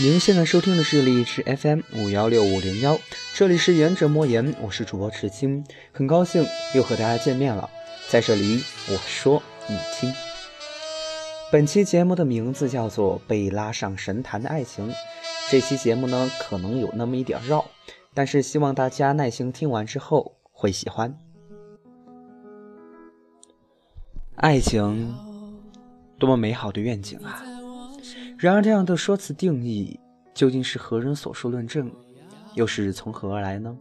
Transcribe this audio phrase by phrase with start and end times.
[0.00, 2.96] 您现在收听的是荔枝 FM 五幺六五零幺，
[3.34, 7.68] 这里是言者莫言，我是主播池青，很高兴又和大家见面了。
[8.08, 10.14] 在这里，我说你听。
[11.50, 14.88] 本期节目的名字叫做《被拉上神坛的爱情》。
[15.50, 17.64] 这期节目呢，可能有那么一点绕，
[18.14, 21.18] 但是希望大家耐心听完之后会喜欢。
[24.36, 25.12] 爱情，
[26.20, 27.42] 多么美好的愿景啊！
[28.38, 29.98] 然而，这样的说辞定义
[30.32, 31.90] 究竟是何人所述论证，
[32.54, 33.76] 又是从何而来呢？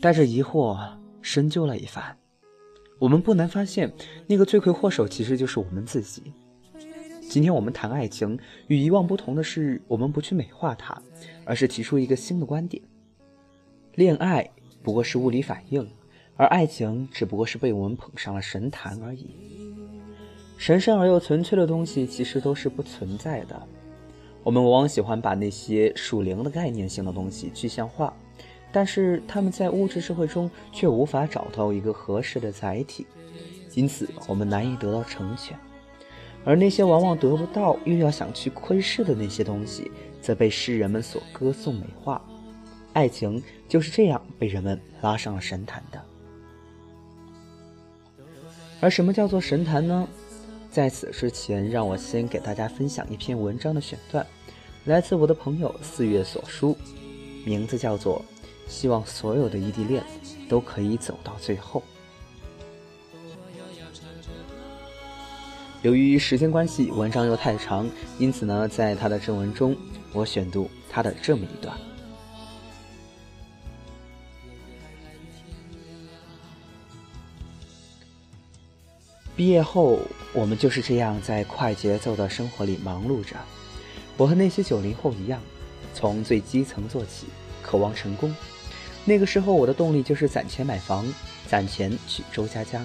[0.00, 0.78] 带着疑惑
[1.20, 2.16] 深究了一番，
[2.98, 3.92] 我们不难发现，
[4.26, 6.22] 那个罪魁祸首其实就是我们自己。
[7.28, 10.98] 今天我们谈爱情，与以往不同的是，我们不去美化它，
[11.44, 12.82] 而是提出一个新的观点：
[13.96, 14.50] 恋爱
[14.82, 15.86] 不过是物理反应，
[16.36, 19.26] 而爱情只不过是被我们捧上了神坛而已。
[20.64, 23.62] 神圣而又纯粹的东西，其实都是不存在的。
[24.42, 28.10] 我们往往喜欢把那些属灵的概念性的东西具象化，
[28.72, 33.06] 但是他们在物质社会中却无法找到一个合适的载体，
[33.74, 35.54] 因此我们难以得到成全。
[36.46, 39.90] 而那些往往得不到又要想去窥视的那些东西，
[40.22, 42.24] 则被诗人们所歌颂美化。
[42.94, 46.00] 爱情就是这样被人们拉上了神坛的。
[48.80, 50.08] 而什么叫做神坛呢？
[50.74, 54.26] 在此之前，让我先给大家分享一篇文章的选段，
[54.86, 56.76] 来自我的朋友四月所书，
[57.44, 58.24] 名字叫做
[58.68, 60.02] 《希望所有的异地恋
[60.48, 61.80] 都可以走到最后》。
[65.82, 67.88] 由于时间关系，文章又太长，
[68.18, 69.76] 因此呢，在他的正文中，
[70.12, 71.78] 我选读他的这么一段。
[79.36, 80.00] 毕业后，
[80.34, 83.36] 我们就是这样在快节奏的生活里忙碌着。
[84.16, 85.40] 我和那些九零后一样，
[85.94, 87.28] 从最基层做起，
[87.62, 88.34] 渴望成功。
[89.04, 91.06] 那个时候，我的动力就是攒钱买房，
[91.46, 92.84] 攒钱娶周佳佳。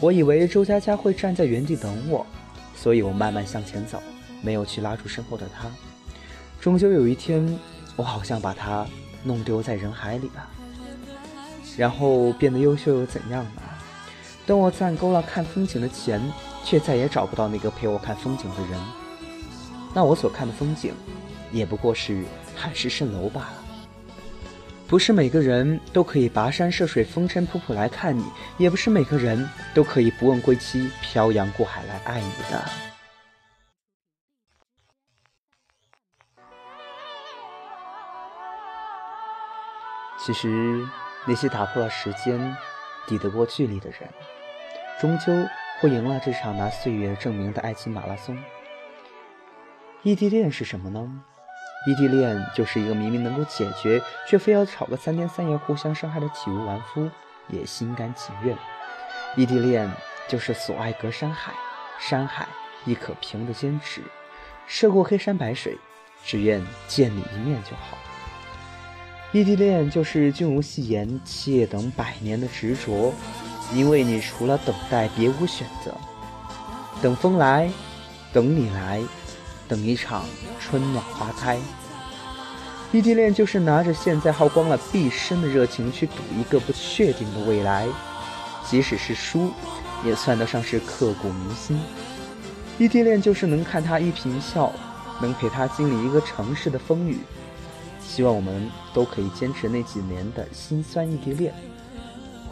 [0.00, 2.26] 我以为周佳佳会站在原地等我，
[2.76, 4.02] 所以我慢慢向前走，
[4.42, 5.70] 没有去拉住身后的她。
[6.60, 7.58] 终究有一天，
[7.96, 8.86] 我好像把她
[9.24, 10.46] 弄丢在人海里了。
[11.78, 13.62] 然后变得优秀又怎样呢？
[14.46, 16.20] 等我攒够了看风景的钱，
[16.66, 18.80] 却再也找不到那个陪我看风景的人。
[19.94, 20.92] 那我所看的风景，
[21.52, 22.24] 也不过是
[22.56, 23.62] 海市蜃楼罢了。
[24.88, 28.24] 不是每个人都可以跋山涉水、风尘仆仆来看你，
[28.58, 32.64] 也不是每个人都可以不问归期、漂洋过海来爱你的。
[40.18, 40.84] 其实，
[41.26, 42.56] 那些打破了时间、
[43.06, 44.00] 抵得过距离的人。
[45.00, 45.32] 终究
[45.80, 48.36] 会赢了这场拿岁月证明的爱情马拉松。
[50.02, 51.22] 异地恋是什么呢？
[51.86, 57.08] 异地恋就是一个明明能够解决，却非要吵个三天三夜互相伤害的体无完肤，
[57.48, 58.56] 也心甘情愿。
[59.36, 59.90] 异地恋
[60.26, 61.52] 就是所爱隔山海，
[62.00, 62.48] 山海
[62.84, 64.02] 亦可平的坚持。
[64.66, 65.78] 涉过黑山白水，
[66.24, 67.98] 只愿见你一面就好。
[69.32, 73.12] 异地恋就是君无戏言，妾等百年的执着。
[73.74, 75.92] 因为你除了等待别无选择，
[77.02, 77.70] 等风来，
[78.32, 79.02] 等你来，
[79.68, 80.24] 等一场
[80.60, 81.58] 春暖花开。
[82.92, 87.86] 异地恋就是拿着现在耗光了毕生的热情去赌一个不确定的未来，
[88.64, 89.50] 即使是输，
[90.04, 91.78] 也算得上是刻骨铭心。
[92.78, 94.72] 异地恋就是能看他一颦一笑，
[95.20, 97.18] 能陪他经历一个城市的风雨。
[98.00, 101.52] 希望我们都可以坚持那几年的心酸异地恋。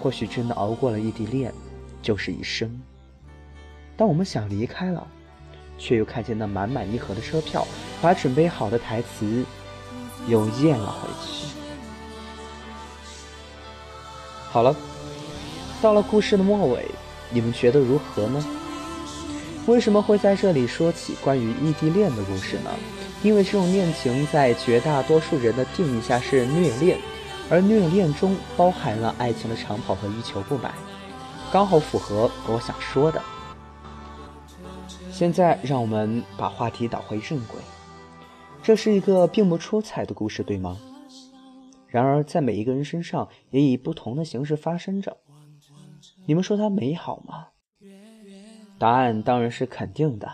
[0.05, 1.51] 或许真的熬过了异地恋，
[2.03, 2.79] 就是一生。
[3.97, 5.07] 当我们想离开了，
[5.79, 7.67] 却又看见那满满一盒的车票，
[8.03, 9.43] 把准备好的台词
[10.29, 11.47] 又咽了回去。
[14.51, 14.77] 好了，
[15.81, 16.85] 到了故事的末尾，
[17.31, 18.45] 你们觉得如何呢？
[19.67, 22.71] 为什么会在这里说起关于异地恋的故事呢？
[23.23, 26.99] 因为这种恋情在绝大多数人的定义下是虐恋。
[27.51, 30.75] 而虐恋中包含了爱情的长跑和欲求不满，
[31.53, 33.23] 刚好符合我想说的。
[35.13, 37.61] 现在让我们把话题导回正轨，
[38.63, 40.77] 这是一个并不出彩的故事，对吗？
[41.87, 45.19] 然而在每一个人身上也以不同的形式发生着。
[46.27, 47.49] 你们说它美好吗？
[48.79, 50.29] 答案当然是肯定的。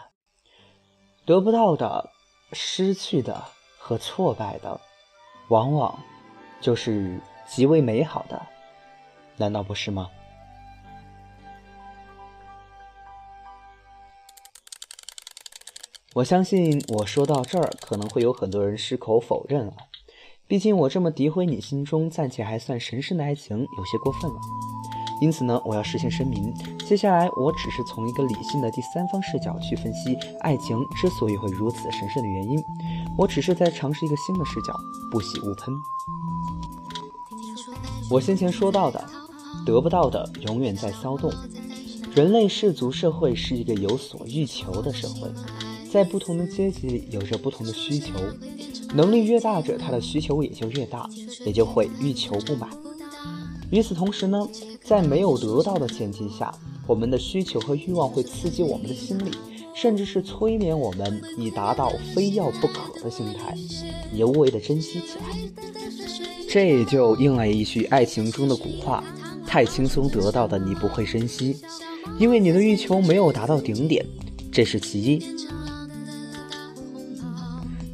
[1.27, 2.09] 得不到的、
[2.53, 3.45] 失去的
[3.79, 4.81] 和挫败的，
[5.49, 5.99] 往往。
[6.61, 8.41] 就是极为美好的，
[9.37, 10.09] 难道不是吗？
[16.15, 19.73] 我相信我说到这儿，可能会有很多人矢口否认了。
[20.49, 24.37] 毕竟我这么诋毁你心中暂且还算神圣的爱情，有些过分了。
[25.21, 32.61] 因此呢，我要事先声明，接下来我只是从一个理性的第三方视角去分析爱情之所以会如此神圣的原因。
[33.17, 34.75] 我只是在尝试一个新的视角，
[35.13, 35.73] 不喜勿喷。
[38.11, 39.03] 我先前说到的，
[39.65, 41.33] 得不到的永远在骚动。
[42.13, 45.31] 人类氏族社会是一个有所欲求的社会，
[45.93, 48.15] 在不同的阶级里有着不同的需求。
[48.93, 51.09] 能力越大者，他的需求也就越大，
[51.47, 52.69] 也就会欲求不满。
[53.71, 54.45] 与此同时呢，
[54.83, 56.53] 在没有得到的前提下，
[56.89, 59.31] 我们的需求和欲望会刺激我们的心理，
[59.73, 63.57] 甚至是催眠我们，以达到非要不可的心态，
[64.13, 65.80] 尤为的珍惜起来。
[66.53, 69.05] 这也就应了一句爱情中的古话：
[69.47, 71.57] 太轻松得到的你不会珍惜，
[72.19, 74.05] 因为你的欲求没有达到顶点，
[74.51, 75.23] 这是其一。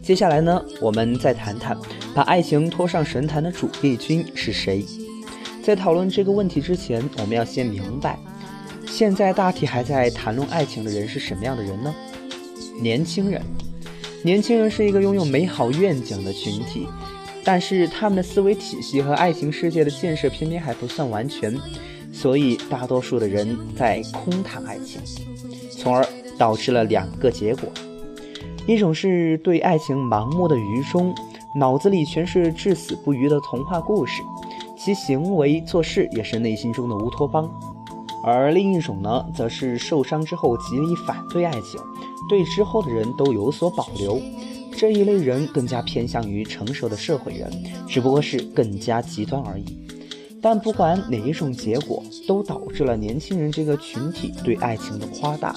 [0.00, 1.76] 接下来呢，我们再谈谈
[2.14, 4.82] 把爱情拖上神坛的主力军是谁。
[5.62, 8.18] 在讨论这个问题之前，我们要先明白，
[8.86, 11.94] 现在大体还在谈论爱情的人是什么样的人呢？
[12.80, 13.42] 年轻人。
[14.22, 16.88] 年轻人是一个拥有美好愿景的群体，
[17.46, 21.56] 但是他们的思维体系和爱情世界的建设偏偏还不算完全，
[22.12, 25.00] 所以大多数的人在空谈爱情，
[25.70, 26.04] 从而
[26.36, 27.70] 导致了两个结果。
[28.66, 31.14] 一种是对爱情盲目的愚忠，
[31.54, 34.22] 脑子里全是至死不渝的童话故事，
[34.76, 37.48] 其行为做事也是内心中的乌托邦；
[38.24, 41.80] 而另一种呢，则是受伤之后极力反对爱情，
[42.28, 44.20] 对之后的人都有所保留。
[44.76, 47.50] 这一类人更加偏向于成熟的社会人，
[47.88, 49.64] 只不过是更加极端而已。
[50.42, 55.54] 但不管哪一种结果，都导致了年轻人这个群体对爱情的夸大。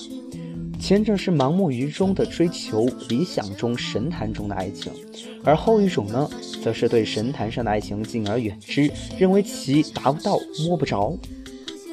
[0.79, 4.89] 前者是盲目于中的追求理想中神坛中的爱情，
[5.43, 6.29] 而后一种呢，
[6.63, 11.13] 则是对神坛上的爱情敬而远之，认为其达不到摸不着，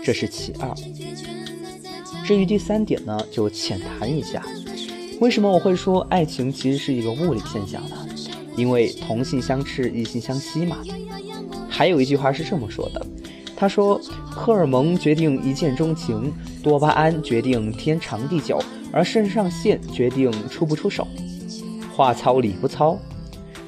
[0.05, 0.73] 这是其二。
[2.25, 4.47] 至于第三点呢，就浅谈一下，
[5.19, 7.97] 为什么我会说爱情其实是一个物理现象呢？
[8.55, 10.77] 因为同性相斥，异性相吸嘛。
[11.71, 13.07] 还有一句话是这么说的。
[13.57, 13.99] 他说
[14.29, 16.31] ：“荷尔蒙决定一见钟情，
[16.63, 21.09] 多巴胺决定天长地久，而肾上腺决定出不出手。
[21.97, 22.99] 话糙理不糙，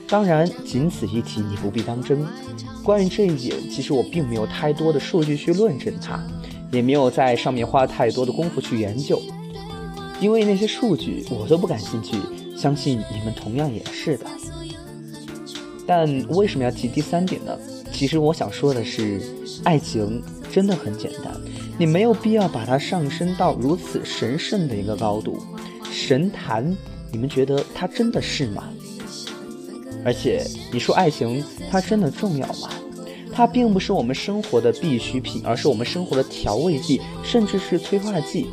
[0.07, 2.23] 当然仅此一提，你不必当真。
[2.83, 6.23] 关于这一点，其实我并没有太多的数据去论证它，
[6.71, 9.19] 也没有在上面花太多的功夫去研究，
[10.21, 12.17] 因为那些数据我都不感兴趣，
[12.57, 14.27] 相信你们同样也是的。
[15.87, 17.57] 但为什么要提第三点呢？
[17.93, 19.21] 其实我想说的是。”
[19.65, 20.23] 爱情
[20.53, 21.35] 真的很简单，
[21.77, 25.43] 你没有必要把它上升到如此神圣的一个高度。
[25.91, 26.75] 神坛，
[27.11, 28.65] 你们觉得它真的是吗？
[30.05, 32.71] 而且你说爱情，它真的重要吗？
[33.33, 38.47] 它并不是我们生活的必需品，而是我们生活的调味剂，甚至是催化剂。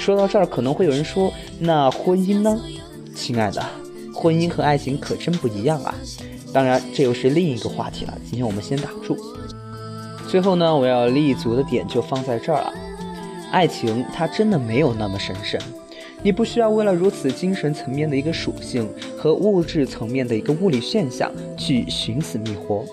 [0.00, 2.58] 说到这儿，可能会有人说，那婚姻呢？
[3.14, 3.62] 亲爱的，
[4.14, 5.94] 婚姻和爱情可真不一样啊！
[6.54, 8.14] 当然，这又是另一个话题了。
[8.24, 9.14] 今天我们先打住。
[10.26, 12.72] 最后呢，我要立足的点就放在这儿了。
[13.52, 15.60] 爱情它真的没有那么神圣，
[16.22, 18.88] 你不需要为了如此精神层面的一个属性
[19.18, 22.86] 和物质层面的一个物理现象去寻死觅活。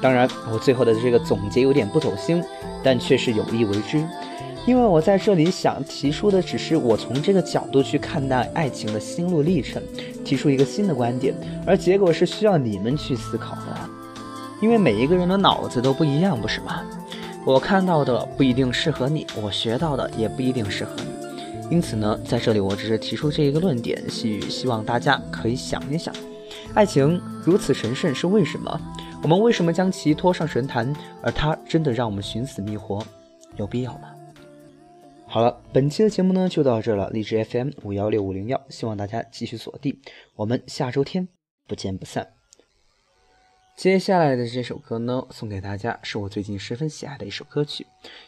[0.00, 2.40] 当然，我最后的这个总结有点不走心，
[2.84, 4.06] 但却是有意为之，
[4.66, 9.82] 因为我在这里想提出的只是我从这个角度去看待爱情的心路历程，
[10.24, 11.34] 提出一个新的观点，
[11.66, 13.76] 而结果是需要你们去思考的。
[14.62, 16.82] 因为每一个人的脑子都不一样，不是吗？
[17.44, 21.74] 我看到的不一定适合你，我学到的也不一定适合你。
[21.74, 26.14] 因此呢，在这里我只是提出这一个论点，希希望大家可以想一想，
[26.72, 28.80] 爱情如此神圣是为什么？
[29.22, 30.90] 我们为什么将其拖上神坛？
[31.20, 33.04] 而它真的让我们寻死觅活，
[33.56, 34.08] 有必要吗？
[35.34, 37.10] 好了，本期的节目呢就到这了。
[37.10, 39.98] 荔枝 FM 五幺六五零幺，希望大家继续锁定，
[40.36, 41.26] 我们下周天
[41.66, 42.34] 不见不散。
[43.76, 47.84] 接下来的这首歌呢，送给大家，是我最近十分喜爱的一首歌曲。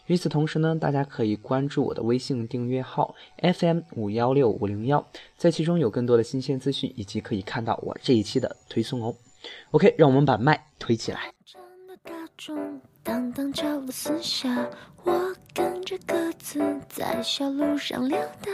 [0.07, 9.15] 与此同时呢，大家可以关注我的微信订阅号 FM 五幺六五零幺，在其中有更多的新鲜资讯，以及可以看到我这一期的推送哦。
[9.71, 11.33] OK，让我们把麦推起来。
[15.57, 18.53] 跟着鸽子在小路上溜达，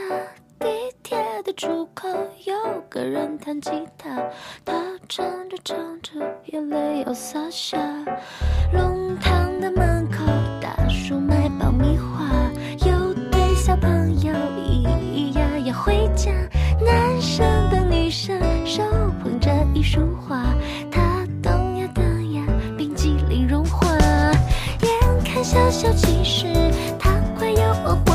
[0.57, 0.69] 地
[1.03, 2.07] 铁的出口
[2.45, 4.09] 有个人弹吉他，
[4.63, 4.73] 他
[5.09, 6.11] 唱着唱着，
[6.45, 7.77] 眼泪要洒下。
[8.71, 10.23] 弄堂的门口，
[10.61, 12.23] 大叔卖爆米花，
[12.87, 13.91] 有对小朋
[14.21, 16.31] 友咿咿呀呀回家。
[16.79, 18.81] 男生等女生，手
[19.21, 20.45] 捧着一束花，
[20.89, 22.45] 他等呀等呀，
[22.77, 23.89] 冰激凌融化，
[24.81, 26.47] 眼看小小骑士。
[27.73, 28.12] 可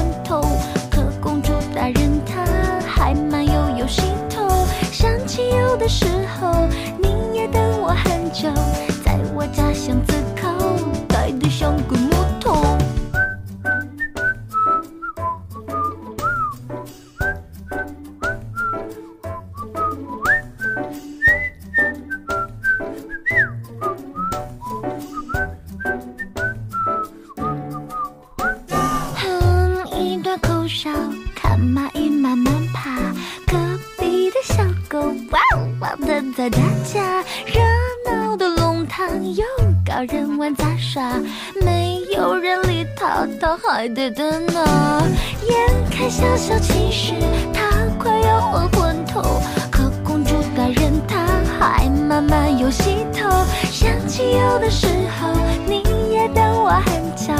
[40.90, 41.20] 傻，
[41.60, 45.02] 没有人理他，他还得等啊。
[45.46, 47.12] 眼看小小骑士
[47.52, 47.62] 他
[48.02, 51.26] 快要饿昏头，可公主大人她
[51.60, 53.28] 还慢慢有洗头，
[53.70, 54.86] 想起有的时
[55.20, 55.28] 候
[55.66, 57.34] 你也等我很久。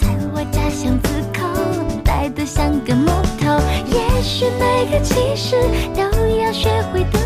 [0.00, 1.48] 在我家巷子口，
[2.04, 3.58] 呆得像个木头。
[3.88, 5.56] 也许每个骑士
[5.96, 6.02] 都
[6.36, 7.20] 要学会等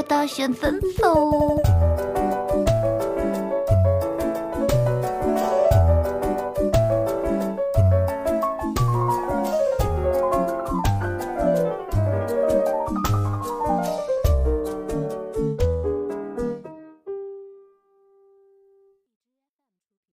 [0.00, 1.60] 外婆倒先吩咐。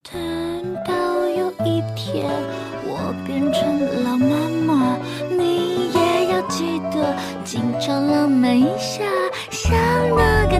[0.04, 0.94] 等到
[1.30, 2.30] 有一天
[2.86, 4.98] 我变成老妈妈，
[5.30, 7.16] 你也要记得
[7.46, 8.47] 经常浪漫，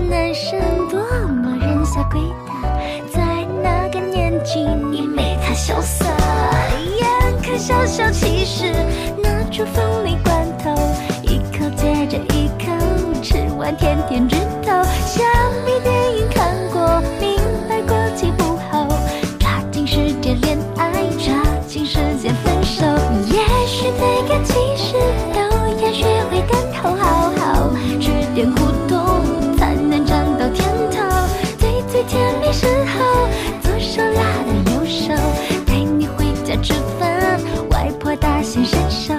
[0.10, 0.58] 男生
[0.90, 2.54] 多么人小鬼大，
[3.12, 6.06] 在那个年纪你没他潇洒。
[6.98, 8.72] 眼看小小骑士
[9.22, 10.74] 拿出凤梨罐头，
[11.24, 12.72] 一口接着一口
[13.22, 14.72] 吃完甜甜枝头，
[38.38, 39.16] 大显身手。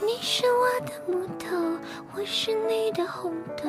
[0.00, 1.54] 你是我的木头，
[2.14, 3.68] 我是你的红豆，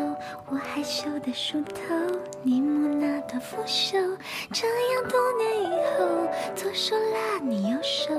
[0.49, 1.93] 我害羞的梳头，
[2.41, 3.97] 你木讷的拂袖。
[4.53, 6.07] 这样多年以后，
[6.55, 8.13] 左手拉你右手，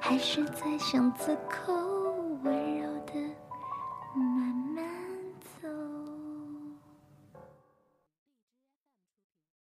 [0.00, 1.99] 还是在巷子口。